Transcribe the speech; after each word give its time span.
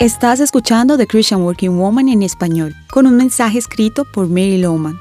Estás 0.00 0.40
escuchando 0.40 0.96
The 0.96 1.06
Christian 1.06 1.42
Working 1.42 1.76
Woman 1.76 2.08
en 2.08 2.22
español, 2.22 2.74
con 2.90 3.06
un 3.06 3.16
mensaje 3.16 3.58
escrito 3.58 4.06
por 4.06 4.28
Mary 4.28 4.56
Lowman. 4.56 4.98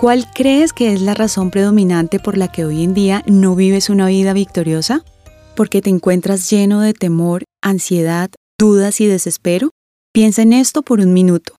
¿Cuál 0.00 0.24
crees 0.34 0.72
que 0.72 0.94
es 0.94 1.02
la 1.02 1.12
razón 1.12 1.50
predominante 1.50 2.18
por 2.18 2.38
la 2.38 2.50
que 2.50 2.64
hoy 2.64 2.82
en 2.82 2.94
día 2.94 3.22
no 3.26 3.54
vives 3.54 3.90
una 3.90 4.06
vida 4.06 4.32
victoriosa? 4.32 5.04
¿Porque 5.54 5.82
te 5.82 5.90
encuentras 5.90 6.48
lleno 6.48 6.80
de 6.80 6.94
temor, 6.94 7.44
ansiedad, 7.62 8.30
dudas 8.58 9.02
y 9.02 9.06
desespero? 9.06 9.68
Piensa 10.14 10.40
en 10.40 10.54
esto 10.54 10.80
por 10.80 11.00
un 11.00 11.12
minuto. 11.12 11.54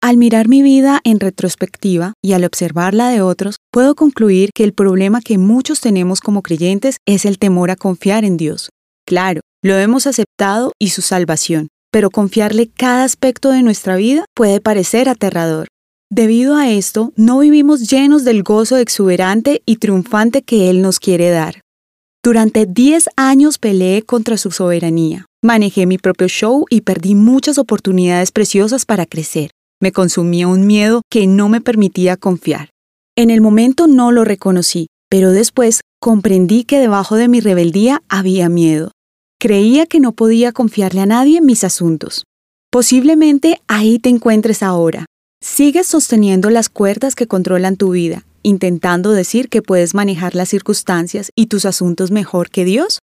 Al 0.00 0.16
mirar 0.16 0.48
mi 0.48 0.62
vida 0.62 1.00
en 1.04 1.20
retrospectiva 1.20 2.14
y 2.24 2.32
al 2.32 2.44
observar 2.44 2.92
la 2.92 3.10
de 3.10 3.22
otros, 3.22 3.58
puedo 3.70 3.94
concluir 3.94 4.50
que 4.52 4.64
el 4.64 4.72
problema 4.72 5.20
que 5.20 5.38
muchos 5.38 5.80
tenemos 5.80 6.20
como 6.20 6.42
creyentes 6.42 6.96
es 7.06 7.24
el 7.24 7.38
temor 7.38 7.70
a 7.70 7.76
confiar 7.76 8.24
en 8.24 8.36
Dios. 8.36 8.70
Claro, 9.06 9.42
lo 9.62 9.76
hemos 9.78 10.08
aceptado 10.08 10.72
y 10.80 10.88
su 10.88 11.02
salvación, 11.02 11.68
pero 11.92 12.10
confiarle 12.10 12.68
cada 12.68 13.04
aspecto 13.04 13.50
de 13.50 13.62
nuestra 13.62 13.94
vida 13.94 14.24
puede 14.34 14.60
parecer 14.60 15.08
aterrador. 15.08 15.68
Debido 16.10 16.56
a 16.56 16.68
esto, 16.68 17.12
no 17.16 17.38
vivimos 17.38 17.88
llenos 17.88 18.24
del 18.24 18.42
gozo 18.42 18.76
exuberante 18.78 19.62
y 19.64 19.76
triunfante 19.76 20.42
que 20.42 20.68
Él 20.68 20.82
nos 20.82 20.98
quiere 20.98 21.30
dar. 21.30 21.60
Durante 22.24 22.66
10 22.66 23.10
años 23.16 23.58
peleé 23.58 24.02
contra 24.02 24.36
su 24.36 24.50
soberanía. 24.50 25.26
Manejé 25.42 25.86
mi 25.86 25.98
propio 25.98 26.28
show 26.28 26.66
y 26.70 26.82
perdí 26.82 27.14
muchas 27.14 27.58
oportunidades 27.58 28.30
preciosas 28.30 28.86
para 28.86 29.06
crecer. 29.06 29.50
Me 29.80 29.90
consumía 29.90 30.46
un 30.48 30.66
miedo 30.66 31.02
que 31.10 31.26
no 31.26 31.48
me 31.48 31.60
permitía 31.60 32.16
confiar. 32.16 32.70
En 33.16 33.30
el 33.30 33.40
momento 33.40 33.86
no 33.86 34.12
lo 34.12 34.24
reconocí, 34.24 34.86
pero 35.10 35.30
después 35.32 35.80
comprendí 36.00 36.64
que 36.64 36.78
debajo 36.78 37.16
de 37.16 37.28
mi 37.28 37.40
rebeldía 37.40 38.02
había 38.08 38.48
miedo. 38.48 38.92
Creía 39.42 39.86
que 39.86 39.98
no 39.98 40.12
podía 40.12 40.52
confiarle 40.52 41.00
a 41.00 41.06
nadie 41.06 41.38
en 41.38 41.46
mis 41.46 41.64
asuntos. 41.64 42.22
Posiblemente 42.70 43.60
ahí 43.66 43.98
te 43.98 44.08
encuentres 44.08 44.62
ahora. 44.62 45.06
Sigues 45.42 45.88
sosteniendo 45.88 46.48
las 46.48 46.68
cuerdas 46.68 47.16
que 47.16 47.26
controlan 47.26 47.74
tu 47.74 47.90
vida, 47.90 48.24
intentando 48.44 49.10
decir 49.10 49.48
que 49.48 49.60
puedes 49.60 49.96
manejar 49.96 50.36
las 50.36 50.48
circunstancias 50.48 51.30
y 51.34 51.46
tus 51.46 51.64
asuntos 51.64 52.12
mejor 52.12 52.50
que 52.50 52.64
Dios. 52.64 53.00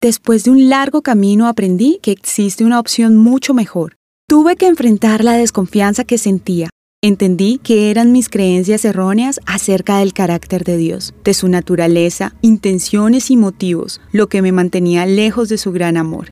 Después 0.00 0.44
de 0.44 0.52
un 0.52 0.70
largo 0.70 1.02
camino 1.02 1.48
aprendí 1.48 1.98
que 2.00 2.12
existe 2.12 2.64
una 2.64 2.80
opción 2.80 3.16
mucho 3.16 3.52
mejor. 3.52 3.96
Tuve 4.26 4.56
que 4.56 4.68
enfrentar 4.68 5.22
la 5.22 5.34
desconfianza 5.34 6.04
que 6.04 6.16
sentía, 6.16 6.70
Entendí 7.06 7.58
que 7.58 7.90
eran 7.90 8.12
mis 8.12 8.30
creencias 8.30 8.82
erróneas 8.86 9.38
acerca 9.44 9.98
del 9.98 10.14
carácter 10.14 10.64
de 10.64 10.78
Dios, 10.78 11.12
de 11.22 11.34
su 11.34 11.48
naturaleza, 11.48 12.34
intenciones 12.40 13.30
y 13.30 13.36
motivos, 13.36 14.00
lo 14.10 14.30
que 14.30 14.40
me 14.40 14.52
mantenía 14.52 15.04
lejos 15.04 15.50
de 15.50 15.58
su 15.58 15.70
gran 15.70 15.98
amor. 15.98 16.30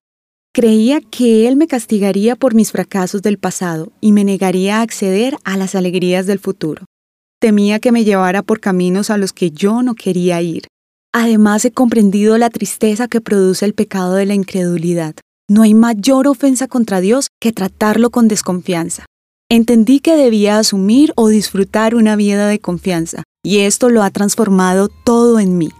Creía 0.54 1.02
que 1.02 1.46
Él 1.46 1.56
me 1.56 1.66
castigaría 1.66 2.36
por 2.36 2.54
mis 2.54 2.72
fracasos 2.72 3.20
del 3.20 3.36
pasado 3.36 3.92
y 4.00 4.12
me 4.12 4.24
negaría 4.24 4.78
a 4.78 4.80
acceder 4.80 5.36
a 5.44 5.58
las 5.58 5.74
alegrías 5.74 6.24
del 6.24 6.38
futuro. 6.38 6.86
Temía 7.38 7.78
que 7.78 7.92
me 7.92 8.04
llevara 8.04 8.40
por 8.40 8.58
caminos 8.58 9.10
a 9.10 9.18
los 9.18 9.34
que 9.34 9.50
yo 9.50 9.82
no 9.82 9.94
quería 9.94 10.40
ir. 10.40 10.68
Además 11.12 11.66
he 11.66 11.70
comprendido 11.70 12.38
la 12.38 12.48
tristeza 12.48 13.08
que 13.08 13.20
produce 13.20 13.66
el 13.66 13.74
pecado 13.74 14.14
de 14.14 14.24
la 14.24 14.32
incredulidad. 14.32 15.16
No 15.50 15.64
hay 15.64 15.74
mayor 15.74 16.28
ofensa 16.28 16.66
contra 16.66 17.02
Dios 17.02 17.28
que 17.42 17.52
tratarlo 17.52 18.08
con 18.08 18.26
desconfianza. 18.26 19.04
Entendí 19.52 20.00
que 20.00 20.16
debía 20.16 20.58
asumir 20.58 21.12
o 21.14 21.28
disfrutar 21.28 21.94
una 21.94 22.16
vida 22.16 22.46
de 22.46 22.58
confianza, 22.58 23.24
y 23.44 23.58
esto 23.58 23.90
lo 23.90 24.02
ha 24.02 24.08
transformado 24.08 24.88
todo 24.88 25.38
en 25.40 25.58
mí. 25.58 25.70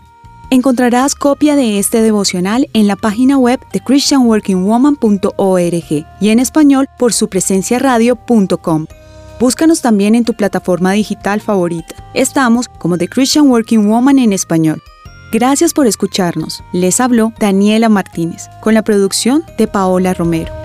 Encontrarás 0.50 1.14
copia 1.14 1.56
de 1.56 1.78
este 1.78 2.02
devocional 2.02 2.68
en 2.74 2.86
la 2.86 2.96
página 2.96 3.38
web 3.38 3.60
de 3.72 3.80
christianworkingwoman.org 3.80 6.06
y 6.20 6.28
en 6.28 6.38
español 6.38 6.86
por 6.98 7.14
su 7.14 7.28
presencia 7.28 7.78
radio.com. 7.78 8.88
Búscanos 9.40 9.80
también 9.80 10.16
en 10.16 10.26
tu 10.26 10.34
plataforma 10.34 10.92
digital 10.92 11.40
favorita. 11.40 11.94
Estamos 12.12 12.68
como 12.68 12.98
The 12.98 13.08
Christian 13.08 13.48
Working 13.48 13.88
Woman 13.88 14.18
en 14.18 14.34
español. 14.34 14.82
Gracias 15.32 15.72
por 15.72 15.86
escucharnos. 15.86 16.62
Les 16.74 17.00
habló 17.00 17.32
Daniela 17.40 17.88
Martínez, 17.88 18.50
con 18.60 18.74
la 18.74 18.82
producción 18.82 19.42
de 19.56 19.66
Paola 19.66 20.12
Romero. 20.12 20.61